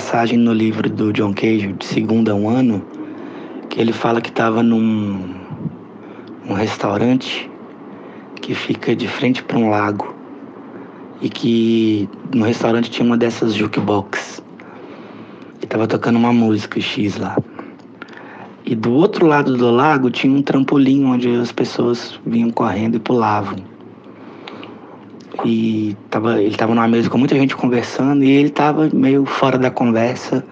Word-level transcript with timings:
Passagem 0.00 0.38
no 0.38 0.54
livro 0.54 0.88
do 0.88 1.12
John 1.12 1.34
Cage, 1.34 1.74
de 1.74 1.84
Segunda 1.84 2.32
a 2.32 2.34
um 2.34 2.48
Ano, 2.48 2.82
que 3.68 3.78
ele 3.78 3.92
fala 3.92 4.18
que 4.18 4.30
estava 4.30 4.62
num 4.62 5.34
um 6.48 6.54
restaurante 6.54 7.50
que 8.40 8.54
fica 8.54 8.96
de 8.96 9.06
frente 9.06 9.42
para 9.42 9.58
um 9.58 9.68
lago 9.68 10.16
e 11.20 11.28
que 11.28 12.08
no 12.34 12.46
restaurante 12.46 12.90
tinha 12.90 13.04
uma 13.04 13.18
dessas 13.18 13.52
jukebox 13.52 14.42
e 15.62 15.66
tava 15.66 15.86
tocando 15.86 16.16
uma 16.16 16.32
música 16.32 16.80
X 16.80 17.18
lá. 17.18 17.36
E 18.64 18.74
do 18.74 18.94
outro 18.94 19.26
lado 19.26 19.54
do 19.54 19.70
lago 19.70 20.10
tinha 20.10 20.32
um 20.32 20.40
trampolim 20.40 21.04
onde 21.04 21.28
as 21.36 21.52
pessoas 21.52 22.18
vinham 22.24 22.50
correndo 22.50 22.96
e 22.96 22.98
pulavam. 22.98 23.69
E 25.44 25.96
tava, 26.10 26.40
ele 26.40 26.50
estava 26.50 26.74
numa 26.74 26.88
mesa 26.88 27.08
com 27.08 27.18
muita 27.18 27.34
gente 27.34 27.56
conversando 27.56 28.22
e 28.22 28.30
ele 28.30 28.48
estava 28.48 28.90
meio 28.92 29.24
fora 29.24 29.58
da 29.58 29.70
conversa, 29.70 30.44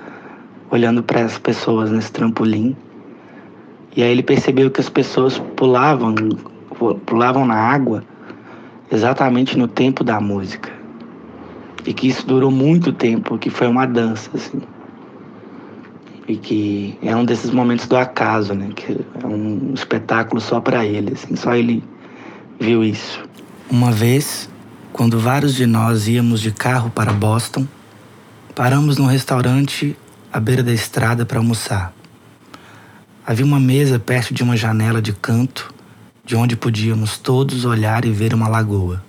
olhando 0.70 1.02
para 1.02 1.22
as 1.24 1.38
pessoas 1.38 1.90
nesse 1.90 2.12
trampolim. 2.12 2.76
E 3.96 4.02
aí 4.02 4.10
ele 4.10 4.22
percebeu 4.22 4.70
que 4.70 4.80
as 4.80 4.88
pessoas 4.88 5.38
pulavam, 5.56 6.14
pulavam 7.04 7.44
na 7.44 7.56
água 7.56 8.02
exatamente 8.90 9.58
no 9.58 9.68
tempo 9.68 10.02
da 10.02 10.20
música. 10.20 10.70
E 11.84 11.92
que 11.92 12.08
isso 12.08 12.26
durou 12.26 12.50
muito 12.50 12.92
tempo, 12.92 13.38
que 13.38 13.50
foi 13.50 13.66
uma 13.66 13.86
dança, 13.86 14.30
assim. 14.34 14.60
E 16.26 16.36
que 16.36 16.98
é 17.02 17.16
um 17.16 17.24
desses 17.24 17.50
momentos 17.50 17.86
do 17.86 17.96
acaso, 17.96 18.54
né? 18.54 18.68
Que 18.74 19.00
é 19.22 19.26
um 19.26 19.72
espetáculo 19.74 20.40
só 20.40 20.60
para 20.60 20.84
ele, 20.84 21.14
assim, 21.14 21.34
só 21.34 21.54
ele 21.54 21.82
viu 22.60 22.84
isso. 22.84 23.22
Uma 23.70 23.90
vez, 23.90 24.50
quando 24.98 25.16
vários 25.16 25.54
de 25.54 25.64
nós 25.64 26.08
íamos 26.08 26.40
de 26.40 26.50
carro 26.50 26.90
para 26.90 27.12
Boston, 27.12 27.64
paramos 28.52 28.98
num 28.98 29.06
restaurante 29.06 29.96
à 30.32 30.40
beira 30.40 30.60
da 30.60 30.72
estrada 30.72 31.24
para 31.24 31.38
almoçar. 31.38 31.92
Havia 33.24 33.46
uma 33.46 33.60
mesa 33.60 34.00
perto 34.00 34.34
de 34.34 34.42
uma 34.42 34.56
janela 34.56 35.00
de 35.00 35.12
canto, 35.12 35.72
de 36.24 36.34
onde 36.34 36.56
podíamos 36.56 37.16
todos 37.16 37.64
olhar 37.64 38.04
e 38.04 38.10
ver 38.10 38.34
uma 38.34 38.48
lagoa. 38.48 39.00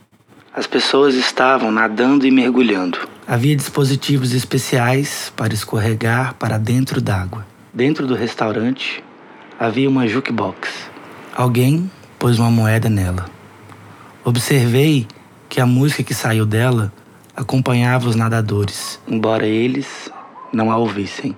As 0.54 0.68
pessoas 0.68 1.16
estavam 1.16 1.72
nadando 1.72 2.24
e 2.28 2.30
mergulhando. 2.30 3.00
Havia 3.28 3.56
dispositivos 3.56 4.32
especiais 4.36 5.34
para 5.36 5.56
escorregar 5.56 6.36
para 6.36 6.60
dentro 6.60 7.02
d'água. 7.02 7.48
Dentro 7.74 8.06
do 8.06 8.14
restaurante 8.14 9.04
havia 9.60 9.90
uma 9.90 10.08
jukebox. 10.08 10.70
Alguém 11.36 11.90
pôs 12.20 12.38
uma 12.38 12.52
moeda 12.52 12.92
nela. 12.92 13.26
Observei 14.24 15.08
que 15.50 15.60
a 15.60 15.66
música 15.66 16.04
que 16.04 16.14
saiu 16.14 16.46
dela 16.46 16.94
acompanhava 17.36 18.08
os 18.08 18.16
nadadores, 18.16 19.00
embora 19.08 19.48
eles 19.48 19.88
não 20.54 20.72
a 20.72 20.78
ouvissem. 20.78 21.36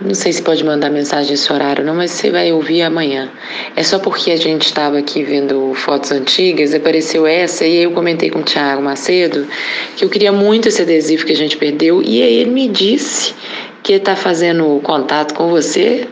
Não 0.00 0.14
sei 0.14 0.32
se 0.32 0.42
pode 0.42 0.62
mandar 0.62 0.90
mensagem 0.90 1.32
nesse 1.32 1.52
horário, 1.52 1.84
não, 1.84 1.94
mas 1.94 2.12
você 2.12 2.30
vai 2.30 2.52
ouvir 2.52 2.82
amanhã. 2.82 3.32
É 3.74 3.82
só 3.82 3.98
porque 3.98 4.30
a 4.30 4.36
gente 4.36 4.66
estava 4.66 4.96
aqui 4.98 5.24
vendo 5.24 5.74
fotos 5.74 6.12
antigas, 6.12 6.72
apareceu 6.72 7.26
essa, 7.26 7.64
e 7.64 7.78
aí 7.78 7.82
eu 7.82 7.90
comentei 7.90 8.30
com 8.30 8.38
o 8.38 8.44
Thiago 8.44 8.80
Macedo 8.80 9.48
que 9.96 10.04
eu 10.04 10.08
queria 10.08 10.30
muito 10.30 10.68
esse 10.68 10.82
adesivo 10.82 11.24
que 11.24 11.32
a 11.32 11.36
gente 11.36 11.56
perdeu, 11.56 12.00
e 12.00 12.22
aí 12.22 12.34
ele 12.34 12.50
me 12.50 12.68
disse 12.68 13.34
que 13.82 13.94
está 13.94 14.14
fazendo 14.14 14.80
contato 14.84 15.34
com 15.34 15.48
você 15.48 16.06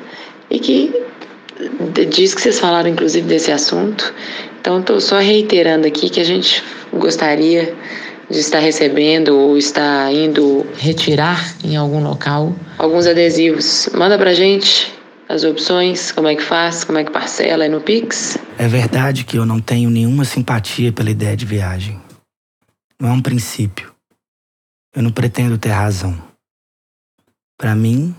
e 0.51 0.59
que 0.59 0.93
diz 2.09 2.35
que 2.35 2.41
vocês 2.41 2.59
falaram 2.59 2.89
inclusive 2.89 3.27
desse 3.29 3.53
assunto. 3.53 4.13
Então, 4.67 4.81
estou 4.81 5.01
só 5.01 5.21
reiterando 5.21 5.87
aqui 5.87 6.11
que 6.11 6.19
a 6.19 6.25
gente 6.25 6.61
gostaria 6.93 7.73
de 8.29 8.37
estar 8.41 8.59
recebendo 8.59 9.29
ou 9.29 9.57
estar 9.57 10.13
indo 10.13 10.67
retirar 10.77 11.55
em 11.63 11.77
algum 11.77 12.03
local 12.03 12.53
alguns 12.77 13.07
adesivos. 13.07 13.89
Manda 13.95 14.19
pra 14.19 14.35
gente 14.35 14.93
as 15.29 15.45
opções, 15.45 16.11
como 16.11 16.27
é 16.27 16.35
que 16.35 16.43
faz, 16.43 16.83
como 16.83 16.99
é 16.99 17.05
que 17.05 17.13
parcela 17.13 17.65
é 17.65 17.69
no 17.69 17.81
Pix. 17.81 18.39
É 18.59 18.67
verdade 18.67 19.23
que 19.23 19.39
eu 19.39 19.47
não 19.47 19.61
tenho 19.61 19.89
nenhuma 19.89 20.25
simpatia 20.25 20.91
pela 20.91 21.11
ideia 21.11 21.37
de 21.37 21.47
viagem. 21.47 22.03
Não 23.01 23.11
é 23.11 23.13
um 23.13 23.23
princípio. 23.23 23.95
Eu 24.93 25.01
não 25.01 25.13
pretendo 25.13 25.57
ter 25.57 25.69
razão. 25.69 26.21
Para 27.57 27.77
mim, 27.77 28.13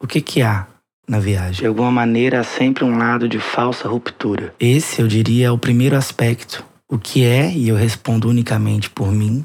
o 0.00 0.06
que 0.06 0.20
que 0.20 0.42
há 0.42 0.68
na 1.08 1.18
viagem. 1.18 1.60
De 1.60 1.66
alguma 1.66 1.90
maneira 1.90 2.40
há 2.40 2.44
sempre 2.44 2.84
um 2.84 2.98
lado 2.98 3.28
de 3.28 3.38
falsa 3.38 3.88
ruptura. 3.88 4.54
Esse, 4.58 5.00
eu 5.00 5.08
diria, 5.08 5.46
é 5.46 5.50
o 5.50 5.58
primeiro 5.58 5.96
aspecto. 5.96 6.64
O 6.88 6.98
que 6.98 7.24
é, 7.24 7.50
e 7.50 7.68
eu 7.68 7.76
respondo 7.76 8.28
unicamente 8.28 8.88
por 8.90 9.10
mim, 9.10 9.44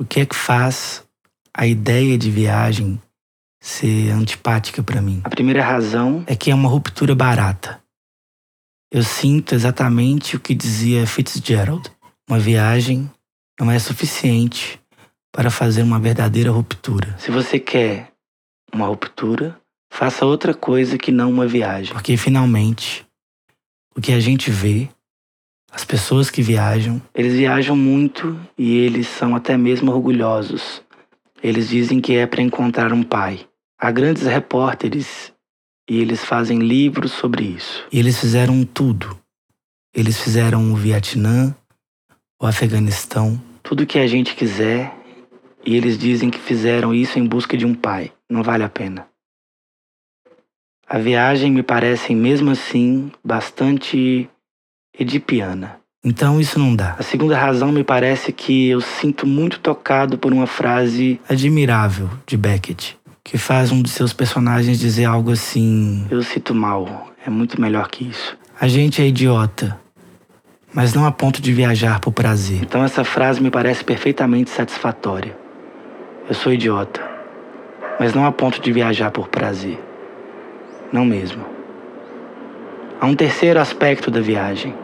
o 0.00 0.04
que 0.04 0.20
é 0.20 0.26
que 0.26 0.36
faz 0.36 1.04
a 1.54 1.66
ideia 1.66 2.16
de 2.16 2.30
viagem 2.30 3.00
ser 3.60 4.10
antipática 4.10 4.82
para 4.82 5.00
mim? 5.02 5.20
A 5.24 5.30
primeira 5.30 5.62
razão 5.62 6.24
é 6.26 6.34
que 6.34 6.50
é 6.50 6.54
uma 6.54 6.68
ruptura 6.68 7.14
barata. 7.14 7.80
Eu 8.92 9.02
sinto 9.02 9.54
exatamente 9.54 10.36
o 10.36 10.40
que 10.40 10.54
dizia 10.54 11.06
Fitzgerald. 11.06 11.90
Uma 12.28 12.38
viagem 12.38 13.10
não 13.60 13.70
é 13.70 13.78
suficiente 13.78 14.80
para 15.32 15.50
fazer 15.50 15.82
uma 15.82 16.00
verdadeira 16.00 16.50
ruptura. 16.50 17.16
Se 17.18 17.30
você 17.30 17.60
quer 17.60 18.12
uma 18.72 18.86
ruptura, 18.86 19.60
Faça 19.90 20.24
outra 20.24 20.54
coisa 20.54 20.96
que 20.96 21.10
não 21.10 21.30
uma 21.30 21.46
viagem. 21.46 21.92
Porque 21.92 22.16
finalmente, 22.16 23.04
o 23.94 24.00
que 24.00 24.12
a 24.12 24.20
gente 24.20 24.50
vê, 24.50 24.88
as 25.70 25.84
pessoas 25.84 26.30
que 26.30 26.40
viajam, 26.40 27.02
eles 27.14 27.34
viajam 27.34 27.76
muito 27.76 28.38
e 28.56 28.78
eles 28.78 29.08
são 29.08 29.34
até 29.34 29.56
mesmo 29.56 29.92
orgulhosos. 29.92 30.82
Eles 31.42 31.68
dizem 31.68 32.00
que 32.00 32.14
é 32.14 32.26
para 32.26 32.42
encontrar 32.42 32.92
um 32.92 33.02
pai. 33.02 33.46
Há 33.78 33.90
grandes 33.90 34.22
repórteres 34.22 35.32
e 35.88 35.98
eles 35.98 36.24
fazem 36.24 36.58
livros 36.58 37.12
sobre 37.12 37.44
isso. 37.44 37.84
E 37.90 37.98
eles 37.98 38.18
fizeram 38.18 38.64
tudo. 38.64 39.18
Eles 39.94 40.20
fizeram 40.20 40.72
o 40.72 40.76
Vietnã, 40.76 41.54
o 42.40 42.46
Afeganistão, 42.46 43.40
tudo 43.62 43.86
que 43.86 43.98
a 43.98 44.06
gente 44.06 44.34
quiser, 44.34 44.94
e 45.64 45.76
eles 45.76 45.98
dizem 45.98 46.30
que 46.30 46.38
fizeram 46.38 46.94
isso 46.94 47.18
em 47.18 47.26
busca 47.26 47.56
de 47.56 47.66
um 47.66 47.74
pai. 47.74 48.12
Não 48.28 48.42
vale 48.42 48.62
a 48.62 48.68
pena. 48.68 49.09
A 50.92 50.98
viagem 50.98 51.52
me 51.52 51.62
parece, 51.62 52.16
mesmo 52.16 52.50
assim, 52.50 53.12
bastante 53.24 54.28
edipiana. 54.98 55.76
Então 56.04 56.40
isso 56.40 56.58
não 56.58 56.74
dá. 56.74 56.96
A 56.98 57.02
segunda 57.04 57.38
razão 57.38 57.70
me 57.70 57.84
parece 57.84 58.32
que 58.32 58.70
eu 58.70 58.80
sinto 58.80 59.24
muito 59.24 59.60
tocado 59.60 60.18
por 60.18 60.32
uma 60.32 60.48
frase 60.48 61.20
admirável 61.28 62.10
de 62.26 62.36
Beckett, 62.36 62.98
que 63.22 63.38
faz 63.38 63.70
um 63.70 63.80
de 63.80 63.88
seus 63.88 64.12
personagens 64.12 64.80
dizer 64.80 65.04
algo 65.04 65.30
assim: 65.30 66.08
Eu 66.10 66.24
sinto 66.24 66.52
mal, 66.56 67.12
é 67.24 67.30
muito 67.30 67.60
melhor 67.60 67.86
que 67.88 68.08
isso. 68.08 68.36
A 68.60 68.66
gente 68.66 69.00
é 69.00 69.06
idiota, 69.06 69.78
mas 70.74 70.92
não 70.92 71.06
a 71.06 71.12
ponto 71.12 71.40
de 71.40 71.52
viajar 71.52 72.00
por 72.00 72.12
prazer. 72.12 72.64
Então 72.64 72.82
essa 72.82 73.04
frase 73.04 73.40
me 73.40 73.48
parece 73.48 73.84
perfeitamente 73.84 74.50
satisfatória. 74.50 75.38
Eu 76.28 76.34
sou 76.34 76.52
idiota, 76.52 77.00
mas 78.00 78.12
não 78.12 78.26
a 78.26 78.32
ponto 78.32 78.60
de 78.60 78.72
viajar 78.72 79.12
por 79.12 79.28
prazer. 79.28 79.78
Não 80.92 81.04
mesmo. 81.04 81.44
Há 83.00 83.06
um 83.06 83.14
terceiro 83.14 83.60
aspecto 83.60 84.10
da 84.10 84.20
viagem. 84.20 84.74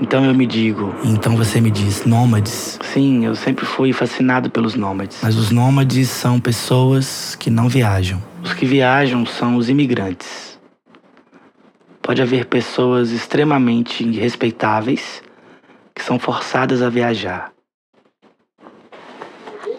Então 0.00 0.24
eu 0.24 0.34
me 0.34 0.46
digo. 0.46 0.94
Então 1.04 1.36
você 1.36 1.60
me 1.60 1.70
diz, 1.70 2.04
nômades? 2.04 2.78
Sim, 2.82 3.24
eu 3.24 3.34
sempre 3.34 3.64
fui 3.64 3.92
fascinado 3.92 4.50
pelos 4.50 4.74
nômades. 4.74 5.18
Mas 5.22 5.36
os 5.36 5.50
nômades 5.50 6.08
são 6.08 6.38
pessoas 6.38 7.34
que 7.36 7.48
não 7.50 7.68
viajam. 7.68 8.22
Os 8.42 8.52
que 8.52 8.66
viajam 8.66 9.24
são 9.24 9.56
os 9.56 9.68
imigrantes. 9.68 10.58
Pode 12.02 12.22
haver 12.22 12.46
pessoas 12.46 13.10
extremamente 13.10 14.04
respeitáveis 14.10 15.22
que 15.94 16.02
são 16.02 16.18
forçadas 16.18 16.82
a 16.82 16.88
viajar. 16.90 17.55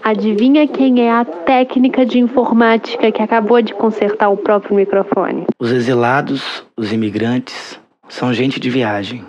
Adivinha 0.09 0.65
quem 0.65 1.01
é 1.01 1.11
a 1.11 1.25
técnica 1.25 2.05
de 2.05 2.17
informática 2.17 3.11
que 3.11 3.21
acabou 3.21 3.61
de 3.61 3.73
consertar 3.73 4.29
o 4.29 4.37
próprio 4.37 4.73
microfone? 4.73 5.45
Os 5.59 5.69
exilados, 5.69 6.63
os 6.77 6.93
imigrantes, 6.93 7.77
são 8.07 8.33
gente 8.33 8.57
de 8.57 8.69
viagem. 8.69 9.25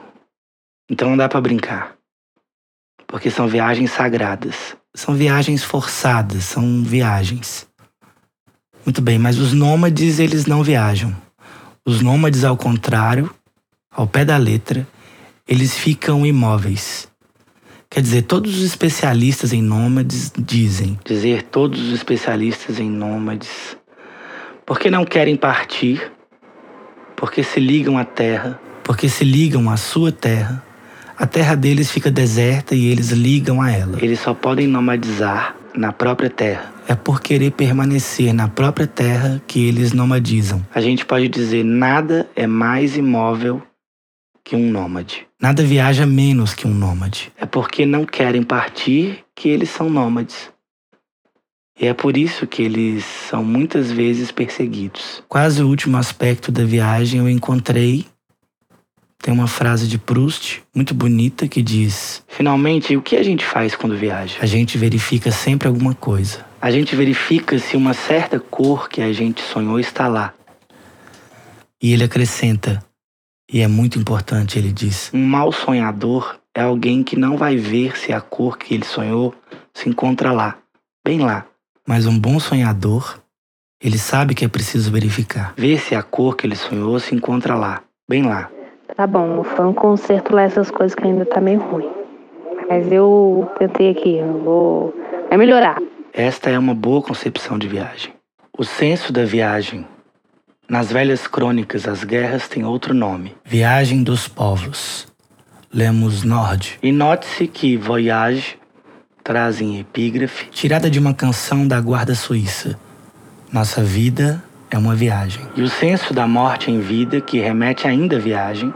Então 0.89 1.11
não 1.11 1.17
dá 1.17 1.29
para 1.29 1.41
brincar. 1.41 1.97
Porque 3.09 3.29
são 3.29 3.49
viagens 3.49 3.91
sagradas. 3.91 4.77
São 4.95 5.17
viagens 5.17 5.65
forçadas, 5.65 6.45
são 6.45 6.85
viagens. 6.85 7.67
Muito 8.87 9.03
bem, 9.03 9.19
mas 9.19 9.41
os 9.41 9.53
nômades, 9.53 10.21
eles 10.21 10.47
não 10.47 10.63
viajam. 10.63 11.13
Os 11.85 12.01
nômades, 12.01 12.45
ao 12.45 12.57
contrário, 12.57 13.35
ao 13.91 14.07
pé 14.07 14.25
da 14.25 14.37
letra, 14.37 14.87
eles 15.45 15.77
ficam 15.77 16.25
imóveis. 16.25 17.08
Quer 17.91 18.03
dizer, 18.03 18.23
todos 18.23 18.59
os 18.59 18.65
especialistas 18.65 19.53
em 19.53 19.63
nômades 19.63 20.31
dizem. 20.39 20.99
Dizer 21.05 21.43
todos 21.45 21.81
os 21.81 21.93
especialistas 21.95 22.79
em 22.79 22.91
nômades. 22.91 23.77
Porque 24.67 24.91
não 24.91 25.05
querem 25.07 25.37
partir, 25.37 26.13
porque 27.17 27.43
se 27.43 27.59
ligam 27.59 27.97
à 27.97 28.05
terra, 28.05 28.61
porque 28.85 29.09
se 29.09 29.25
ligam 29.25 29.71
à 29.71 29.77
sua 29.77 30.13
terra. 30.13 30.63
A 31.17 31.27
terra 31.27 31.55
deles 31.55 31.91
fica 31.91 32.11
deserta 32.11 32.75
e 32.75 32.87
eles 32.87 33.11
ligam 33.11 33.61
a 33.61 33.71
ela. 33.71 33.99
Eles 34.01 34.21
só 34.21 34.33
podem 34.33 34.67
nomadizar 34.67 35.57
na 35.75 35.93
própria 35.93 36.31
terra. 36.31 36.73
É 36.87 36.95
por 36.95 37.21
querer 37.21 37.51
permanecer 37.51 38.33
na 38.33 38.49
própria 38.49 38.87
terra 38.87 39.43
que 39.47 39.67
eles 39.67 39.93
nomadizam. 39.93 40.65
A 40.75 40.81
gente 40.81 41.05
pode 41.05 41.29
dizer 41.29 41.65
nada 41.65 42.29
é 42.37 42.47
mais 42.47 42.97
imóvel 42.97 43.63
que 44.49 44.57
um 44.57 44.71
nômade. 44.71 45.27
Nada 45.39 45.63
viaja 45.63 46.07
menos 46.07 46.55
que 46.55 46.67
um 46.67 46.73
nômade. 46.73 47.31
É 47.37 47.45
porque 47.45 47.85
não 47.85 48.07
querem 48.07 48.43
partir 48.43 49.23
que 49.35 49.51
eles 49.51 49.69
são 49.69 49.91
nômades. 49.91 50.49
E 51.79 51.87
é 51.87 51.93
por 51.93 52.17
isso 52.17 52.47
que 52.47 52.63
eles 52.63 53.05
são 53.05 53.45
muitas 53.45 53.93
vezes 53.93 54.33
perseguidos. 54.33 55.23
Quase 55.29 55.63
o 55.63 55.69
último 55.69 55.99
aspecto 55.99 56.51
da 56.51 56.65
viagem 56.65 57.21
eu 57.21 57.29
encontrei. 57.29 58.07
Tem 59.23 59.35
uma 59.35 59.47
frase 59.47 59.87
de 59.87 59.99
Proust 59.99 60.63
muito 60.75 60.95
bonita 60.95 61.47
que 61.47 61.61
diz: 61.61 62.25
Finalmente, 62.27 62.97
o 62.97 63.03
que 63.03 63.17
a 63.17 63.23
gente 63.23 63.45
faz 63.45 63.77
quando 63.77 63.99
viaja? 63.99 64.39
A 64.41 64.47
gente 64.47 64.79
verifica 64.79 65.31
sempre 65.31 65.69
alguma 65.69 65.95
coisa. 65.95 66.43
A 66.59 66.71
gente 66.71 66.97
verifica 66.97 67.59
se 67.59 67.77
uma 67.77 67.93
certa 67.93 68.41
cor 68.41 68.89
que 68.89 69.03
a 69.03 69.13
gente 69.13 69.43
sonhou 69.43 69.79
está 69.79 70.09
lá. 70.09 70.33
E 71.83 71.93
ele 71.93 72.05
acrescenta: 72.05 72.83
E 73.51 73.63
é 73.63 73.69
muito 73.69 73.99
importante, 73.99 74.59
ele 74.59 74.71
diz: 74.71 75.11
Um 75.15 75.27
mau 75.27 75.51
sonhador 75.51 76.39
é 76.55 76.61
alguém 76.61 77.03
que 77.03 77.19
não 77.19 77.37
vai 77.37 77.57
ver 77.57 77.97
se 77.97 78.13
a 78.13 78.21
cor 78.21 78.59
que 78.59 78.75
ele 78.75 78.85
sonhou 78.85 79.35
se 79.73 79.89
encontra 79.89 80.33
lá, 80.33 80.59
bem 81.03 81.21
lá. 81.21 81.47
Mas 81.87 82.05
um 82.05 82.19
bom 82.19 82.39
sonhador, 82.39 83.19
ele 83.83 83.97
sabe 83.97 84.35
que 84.35 84.45
é 84.45 84.49
preciso 84.49 84.93
verificar. 84.93 85.55
Ver 85.57 85.79
se 85.79 85.95
a 85.95 86.03
cor 86.03 86.37
que 86.37 86.47
ele 86.47 86.57
sonhou 86.57 86.99
se 87.01 87.15
encontra 87.15 87.55
lá, 87.55 87.83
bem 88.07 88.23
lá. 88.23 88.51
Tá 88.95 89.07
bom, 89.07 89.43
foi 89.43 89.65
um 89.65 89.73
conserto 89.73 90.35
lá 90.35 90.43
essas 90.43 90.71
coisas 90.71 90.95
que 90.95 91.07
ainda 91.07 91.25
tá 91.25 91.41
meio 91.41 91.61
ruim. 91.61 91.89
Mas 92.69 92.93
eu 92.93 93.51
tentei 93.59 93.91
aqui, 93.91 94.17
eu 94.19 94.43
vou. 94.43 94.95
Vai 95.31 95.39
melhorar. 95.39 95.81
Esta 96.13 96.51
é 96.51 96.59
uma 96.59 96.75
boa 96.75 97.01
concepção 97.01 97.59
de 97.59 97.67
viagem. 97.67 98.13
O 98.59 98.65
senso 98.65 99.11
da 99.11 99.25
viagem. 99.25 99.87
Nas 100.69 100.93
velhas 100.93 101.27
crônicas, 101.27 101.89
as 101.89 102.05
guerras 102.05 102.47
têm 102.47 102.63
outro 102.63 102.93
nome: 102.93 103.35
Viagem 103.43 104.03
dos 104.03 104.29
Povos. 104.29 105.09
Lemos 105.73 106.23
Nord. 106.25 106.79
E 106.83 106.93
note-se 106.93 107.47
que 107.47 107.75
voyage 107.75 108.59
traz 109.25 109.63
em 109.63 109.81
epígrafe, 109.81 110.47
tirada 110.51 110.91
de 110.91 110.99
uma 110.99 111.15
canção 111.15 111.67
da 111.67 111.81
Guarda 111.81 112.15
Suíça. 112.15 112.79
Nossa 113.51 113.83
vida 113.83 114.45
é 114.71 114.77
uma 114.77 114.95
viagem. 114.95 115.43
E 115.57 115.63
o 115.63 115.71
senso 115.71 116.13
da 116.13 116.27
morte 116.27 116.71
em 116.71 116.81
vida 116.81 117.19
que 117.19 117.39
remete 117.39 117.89
ainda 117.89 118.17
à 118.17 118.19
viagem, 118.19 118.73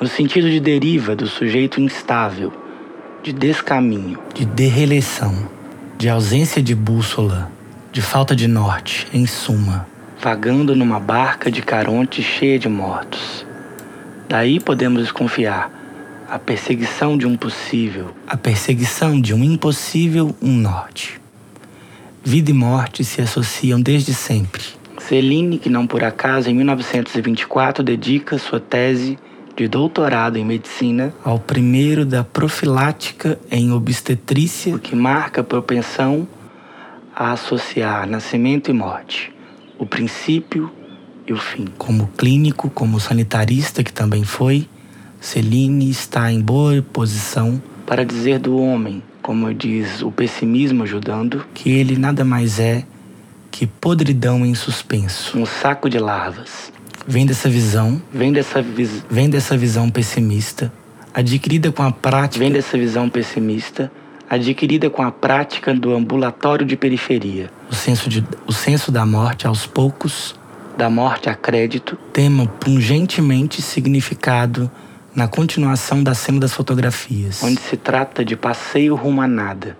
no 0.00 0.08
sentido 0.08 0.50
de 0.50 0.60
deriva 0.60 1.14
do 1.14 1.26
sujeito 1.26 1.78
instável, 1.78 2.50
de 3.22 3.34
descaminho, 3.34 4.18
de 4.34 4.46
derreleção, 4.46 5.46
de 5.98 6.08
ausência 6.08 6.62
de 6.62 6.74
bússola, 6.74 7.52
de 7.92 8.00
falta 8.00 8.34
de 8.34 8.48
norte, 8.48 9.06
em 9.12 9.26
suma, 9.26 9.86
vagando 10.20 10.74
numa 10.74 10.98
barca 10.98 11.50
de 11.50 11.62
Caronte 11.62 12.22
cheia 12.22 12.58
de 12.58 12.68
mortos. 12.68 13.46
Daí 14.28 14.58
podemos 14.60 15.02
desconfiar 15.02 15.70
a 16.28 16.38
perseguição 16.38 17.16
de 17.16 17.26
um 17.26 17.36
possível, 17.36 18.10
a 18.26 18.36
perseguição 18.36 19.20
de 19.20 19.32
um 19.32 19.42
impossível, 19.42 20.34
um 20.42 20.52
norte. 20.52 21.20
Vida 22.22 22.50
e 22.50 22.54
morte 22.54 23.04
se 23.04 23.22
associam 23.22 23.80
desde 23.80 24.12
sempre. 24.12 24.62
Celine, 24.98 25.58
que 25.58 25.70
não 25.70 25.86
por 25.86 26.04
acaso 26.04 26.50
em 26.50 26.54
1924 26.54 27.82
dedica 27.82 28.36
sua 28.36 28.60
tese 28.60 29.18
de 29.56 29.66
doutorado 29.66 30.36
em 30.36 30.44
medicina 30.44 31.14
ao 31.24 31.38
primeiro 31.38 32.04
da 32.04 32.22
profilática 32.22 33.38
em 33.50 33.72
obstetrícia, 33.72 34.74
o 34.74 34.78
que 34.78 34.94
marca 34.94 35.40
a 35.40 35.44
propensão 35.44 36.28
a 37.16 37.32
associar 37.32 38.06
nascimento 38.06 38.70
e 38.70 38.74
morte, 38.74 39.32
o 39.78 39.86
princípio 39.86 40.70
e 41.26 41.32
o 41.32 41.36
fim. 41.36 41.66
Como 41.78 42.08
clínico, 42.16 42.68
como 42.70 42.98
sanitarista 42.98 43.82
que 43.84 43.92
também 43.92 44.24
foi, 44.24 44.68
Celine 45.20 45.88
está 45.90 46.30
em 46.32 46.40
boa 46.40 46.82
posição 46.92 47.62
para 47.88 48.04
dizer 48.04 48.38
do 48.38 48.58
homem, 48.58 49.02
como 49.22 49.52
diz 49.54 50.02
o 50.02 50.12
pessimismo 50.12 50.82
ajudando, 50.82 51.46
que 51.54 51.70
ele 51.70 51.96
nada 51.96 52.22
mais 52.22 52.60
é 52.60 52.84
que 53.50 53.66
podridão 53.66 54.44
em 54.44 54.54
suspenso, 54.54 55.38
um 55.38 55.46
saco 55.46 55.88
de 55.88 55.98
larvas. 55.98 56.70
Vem 57.06 57.24
dessa 57.24 57.48
visão, 57.48 58.02
vem 58.12 58.30
dessa, 58.30 58.60
vis 58.60 59.02
vem 59.08 59.30
dessa 59.30 59.56
visão 59.56 59.88
pessimista, 59.88 60.70
adquirida 61.14 61.72
com 61.72 61.82
a 61.82 61.90
prática, 61.90 62.38
vem 62.38 62.52
dessa 62.52 62.76
visão 62.76 63.08
pessimista, 63.08 63.90
adquirida 64.28 64.90
com 64.90 65.02
a 65.02 65.10
prática 65.10 65.74
do 65.74 65.94
ambulatório 65.94 66.66
de 66.66 66.76
periferia. 66.76 67.50
O 67.70 67.74
senso, 67.74 68.08
de, 68.08 68.24
o 68.46 68.52
senso 68.52 68.92
da 68.92 69.06
morte 69.06 69.46
aos 69.46 69.66
poucos, 69.66 70.34
da 70.76 70.90
morte 70.90 71.28
a 71.28 71.34
crédito, 71.34 71.96
tema 72.12 72.46
pungentemente 72.46 73.62
significado 73.62 74.70
na 75.14 75.26
continuação 75.26 76.02
da 76.02 76.14
cena 76.14 76.40
das 76.40 76.52
fotografias, 76.52 77.42
onde 77.42 77.60
se 77.60 77.76
trata 77.76 78.24
de 78.24 78.36
passeio 78.36 78.94
rumo 78.94 79.20
a 79.20 79.26
nada, 79.26 79.76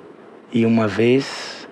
e 0.53 0.67
uma 0.67 0.89
vez, 0.89 1.69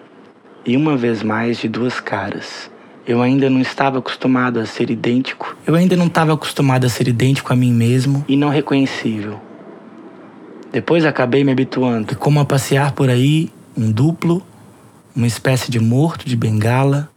e 0.64 0.76
uma 0.76 0.96
vez 0.96 1.22
mais 1.22 1.58
de 1.58 1.68
duas 1.68 1.98
caras. 1.98 2.70
Eu 3.06 3.22
ainda 3.22 3.48
não 3.48 3.60
estava 3.60 3.98
acostumado 3.98 4.58
a 4.58 4.66
ser 4.66 4.90
idêntico. 4.90 5.56
Eu 5.64 5.76
ainda 5.76 5.94
não 5.94 6.06
estava 6.06 6.34
acostumado 6.34 6.84
a 6.84 6.88
ser 6.88 7.06
idêntico 7.06 7.52
a 7.52 7.56
mim 7.56 7.72
mesmo 7.72 8.24
e 8.26 8.36
não 8.36 8.48
reconhecível. 8.48 9.40
Depois 10.72 11.04
acabei 11.04 11.44
me 11.44 11.52
habituando. 11.52 12.12
E 12.12 12.14
como 12.14 12.40
a 12.40 12.44
passear 12.44 12.92
por 12.92 13.08
aí, 13.08 13.50
um 13.76 13.90
duplo, 13.90 14.42
uma 15.14 15.26
espécie 15.26 15.70
de 15.70 15.80
morto 15.80 16.26
de 16.26 16.36
bengala 16.36 17.08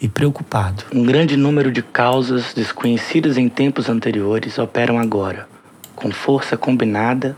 e 0.00 0.08
preocupado. 0.08 0.84
Um 0.92 1.04
grande 1.04 1.36
número 1.36 1.70
de 1.70 1.82
causas 1.82 2.52
desconhecidas 2.54 3.38
em 3.38 3.48
tempos 3.48 3.88
anteriores 3.88 4.58
operam 4.58 4.98
agora 4.98 5.48
com 5.94 6.10
força 6.10 6.56
combinada 6.56 7.36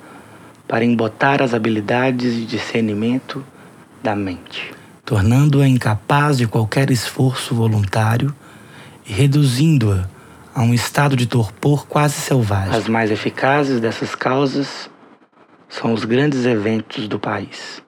para 0.66 0.84
embotar 0.84 1.42
as 1.42 1.52
habilidades 1.52 2.34
de 2.34 2.46
discernimento 2.46 3.44
da 4.02 4.16
mente, 4.16 4.72
tornando-a 5.04 5.68
incapaz 5.68 6.38
de 6.38 6.46
qualquer 6.46 6.90
esforço 6.90 7.54
voluntário 7.54 8.34
e 9.06 9.12
reduzindo-a 9.12 10.08
a 10.54 10.62
um 10.62 10.72
estado 10.72 11.16
de 11.16 11.26
torpor 11.26 11.86
quase 11.86 12.14
selvagem. 12.14 12.74
As 12.74 12.88
mais 12.88 13.10
eficazes 13.10 13.80
dessas 13.80 14.14
causas 14.14 14.88
são 15.68 15.92
os 15.92 16.04
grandes 16.04 16.44
eventos 16.46 17.08
do 17.08 17.18
país, 17.18 17.82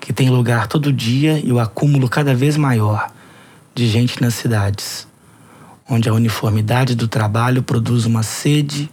que 0.00 0.12
têm 0.12 0.30
lugar 0.30 0.66
todo 0.66 0.92
dia 0.92 1.38
e 1.38 1.52
o 1.52 1.58
acúmulo 1.58 2.08
cada 2.08 2.34
vez 2.34 2.56
maior 2.56 3.10
de 3.74 3.86
gente 3.86 4.20
nas 4.20 4.34
cidades, 4.34 5.06
onde 5.88 6.08
a 6.08 6.12
uniformidade 6.12 6.94
do 6.94 7.06
trabalho 7.06 7.62
produz 7.62 8.06
uma 8.06 8.22
sede 8.22 8.90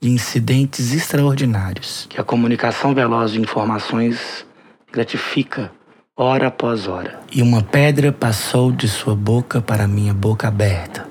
de 0.00 0.10
incidentes 0.10 0.92
extraordinários 0.92 2.06
que 2.08 2.20
a 2.20 2.24
comunicação 2.24 2.94
veloz 2.94 3.32
de 3.32 3.40
informações 3.40 4.44
gratifica 4.92 5.70
hora 6.16 6.48
após 6.48 6.86
hora. 6.86 7.20
E 7.30 7.42
uma 7.42 7.62
pedra 7.62 8.10
passou 8.10 8.72
de 8.72 8.88
sua 8.88 9.14
boca 9.14 9.60
para 9.60 9.86
minha 9.86 10.14
boca 10.14 10.48
aberta. 10.48 11.06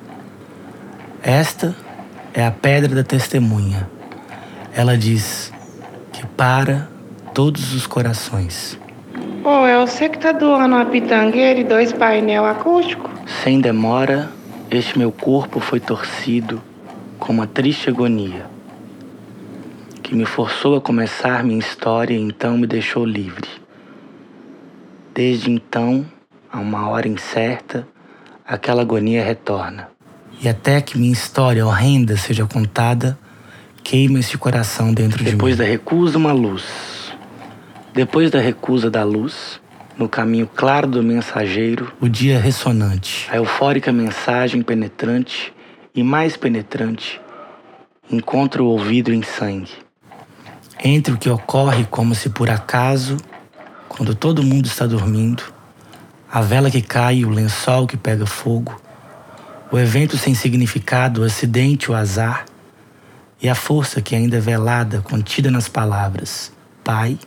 Esta 1.21 1.75
é 2.33 2.45
a 2.45 2.51
pedra 2.51 2.95
da 2.95 3.03
testemunha. 3.03 3.89
Ela 4.73 4.97
diz 4.97 5.53
que 6.15 6.25
para 6.27 6.87
todos 7.33 7.73
os 7.73 7.85
corações. 7.85 8.79
Oh, 9.43 9.65
é 9.65 9.77
você 9.77 10.07
que 10.07 10.17
tá 10.17 10.31
doando 10.31 10.75
uma 10.75 10.85
pitangueira 10.85 11.59
e 11.59 11.63
dois 11.63 11.91
painel 11.91 12.45
acústico? 12.45 13.09
Sem 13.43 13.59
demora, 13.59 14.31
este 14.71 14.97
meu 14.97 15.11
corpo 15.11 15.59
foi 15.59 15.79
torcido 15.79 16.61
com 17.19 17.33
uma 17.33 17.45
triste 17.45 17.89
agonia 17.89 18.45
que 20.01 20.15
me 20.15 20.25
forçou 20.25 20.75
a 20.75 20.81
começar 20.81 21.43
minha 21.43 21.59
história 21.59 22.13
e 22.13 22.21
então 22.21 22.57
me 22.57 22.67
deixou 22.67 23.03
livre. 23.03 23.49
Desde 25.13 25.51
então, 25.51 26.05
a 26.51 26.59
uma 26.59 26.87
hora 26.87 27.07
incerta, 27.07 27.87
aquela 28.47 28.83
agonia 28.83 29.23
retorna. 29.23 29.89
E 30.39 30.47
até 30.47 30.79
que 30.79 30.97
minha 30.97 31.11
história 31.11 31.65
horrenda 31.65 32.15
seja 32.17 32.45
contada, 32.45 33.17
queima 33.85 34.19
esse 34.19 34.37
coração 34.37 34.93
dentro 34.93 35.23
Depois 35.23 35.25
de 35.25 35.31
mim. 35.31 35.37
Depois 35.37 35.57
da 35.57 35.63
recusa, 35.63 36.17
uma 36.17 36.33
luz. 36.33 36.63
Depois 37.93 38.31
da 38.31 38.39
recusa 38.41 38.89
da 38.89 39.03
luz, 39.03 39.61
no 39.97 40.09
caminho 40.09 40.49
claro 40.53 40.87
do 40.87 41.03
mensageiro, 41.03 41.93
o 42.01 42.09
dia 42.09 42.39
ressonante, 42.39 43.27
a 43.31 43.37
eufórica 43.37 43.93
mensagem 43.93 44.61
penetrante 44.61 45.53
e 45.93 46.03
mais 46.03 46.35
penetrante 46.35 47.21
encontra 48.11 48.61
o 48.61 48.65
ouvido 48.65 49.13
em 49.13 49.21
sangue 49.21 49.85
entre 50.83 51.13
o 51.13 51.17
que 51.17 51.29
ocorre 51.29 51.85
como 51.89 52.13
se 52.13 52.29
por 52.29 52.49
acaso, 52.49 53.17
quando 53.87 54.13
todo 54.13 54.43
mundo 54.43 54.65
está 54.65 54.85
dormindo, 54.85 55.43
a 56.31 56.41
vela 56.41 56.69
que 56.69 56.81
cai, 56.81 57.23
o 57.23 57.29
lençol 57.29 57.87
que 57.87 57.95
pega 57.95 58.25
fogo, 58.25 58.79
o 59.71 59.79
evento 59.79 60.17
sem 60.17 60.35
significado, 60.35 61.21
o 61.21 61.23
acidente, 61.23 61.89
o 61.89 61.95
azar, 61.95 62.45
e 63.41 63.49
a 63.49 63.55
força 63.55 64.01
que 64.01 64.15
ainda 64.15 64.37
é 64.37 64.39
velada, 64.39 65.01
contida 65.01 65.51
nas 65.51 65.67
palavras: 65.67 66.51
Pai, 66.83 67.17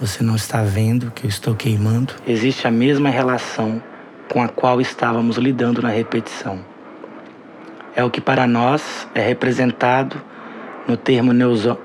Você 0.00 0.24
não 0.24 0.34
está 0.34 0.62
vendo 0.62 1.10
que 1.12 1.24
eu 1.24 1.28
estou 1.28 1.54
queimando? 1.54 2.14
Existe 2.26 2.66
a 2.66 2.70
mesma 2.70 3.08
relação 3.10 3.80
com 4.30 4.42
a 4.42 4.48
qual 4.48 4.80
estávamos 4.80 5.36
lidando 5.36 5.80
na 5.80 5.88
repetição. 5.88 6.58
É 7.94 8.02
o 8.02 8.10
que 8.10 8.20
para 8.20 8.46
nós 8.46 9.06
é 9.14 9.20
representado 9.20 10.20
no 10.88 10.96
termo 10.96 11.32
neuzo... 11.32 11.78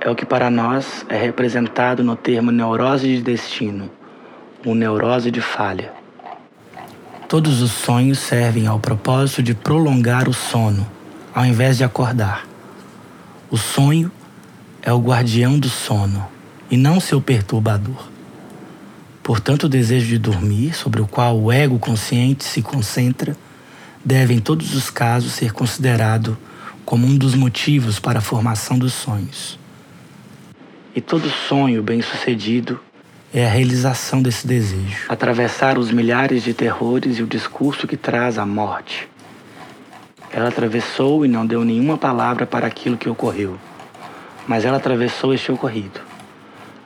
é 0.00 0.10
o 0.10 0.14
que 0.14 0.26
para 0.26 0.50
nós 0.50 1.06
é 1.08 1.16
representado 1.16 2.02
no 2.02 2.16
termo 2.16 2.50
neurose 2.50 3.06
de 3.06 3.22
destino, 3.22 3.88
ou 4.66 4.74
neurose 4.74 5.30
de 5.30 5.40
falha. 5.40 5.92
Todos 7.28 7.62
os 7.62 7.70
sonhos 7.70 8.18
servem 8.18 8.66
ao 8.66 8.80
propósito 8.80 9.42
de 9.42 9.54
prolongar 9.54 10.28
o 10.28 10.32
sono, 10.32 10.84
ao 11.34 11.44
invés 11.44 11.76
de 11.76 11.84
acordar. 11.84 12.46
O 13.50 13.56
sonho 13.56 14.10
é 14.82 14.92
o 14.92 14.98
guardião 14.98 15.58
do 15.58 15.68
sono 15.68 16.26
e 16.70 16.76
não 16.76 17.00
seu 17.00 17.20
perturbador. 17.20 18.08
Portanto, 19.22 19.64
o 19.64 19.68
desejo 19.68 20.06
de 20.06 20.18
dormir, 20.18 20.74
sobre 20.74 21.02
o 21.02 21.06
qual 21.06 21.38
o 21.38 21.52
ego 21.52 21.78
consciente 21.78 22.44
se 22.44 22.62
concentra, 22.62 23.36
deve 24.04 24.32
em 24.32 24.40
todos 24.40 24.74
os 24.74 24.88
casos 24.88 25.32
ser 25.32 25.52
considerado 25.52 26.36
como 26.84 27.06
um 27.06 27.16
dos 27.16 27.34
motivos 27.34 28.00
para 28.00 28.20
a 28.20 28.22
formação 28.22 28.78
dos 28.78 28.94
sonhos. 28.94 29.58
E 30.96 31.00
todo 31.00 31.28
sonho 31.28 31.82
bem-sucedido 31.82 32.80
é 33.32 33.44
a 33.44 33.50
realização 33.50 34.22
desse 34.22 34.46
desejo. 34.46 35.04
Atravessar 35.08 35.76
os 35.78 35.90
milhares 35.90 36.42
de 36.42 36.54
terrores 36.54 37.18
e 37.18 37.22
o 37.22 37.26
discurso 37.26 37.86
que 37.86 37.96
traz 37.96 38.38
a 38.38 38.46
morte. 38.46 39.06
Ela 40.32 40.48
atravessou 40.48 41.24
e 41.24 41.28
não 41.28 41.46
deu 41.46 41.64
nenhuma 41.64 41.96
palavra 41.96 42.46
para 42.46 42.66
aquilo 42.66 42.96
que 42.96 43.08
ocorreu. 43.08 43.58
Mas 44.46 44.64
ela 44.64 44.76
atravessou 44.76 45.32
este 45.32 45.50
ocorrido. 45.50 46.00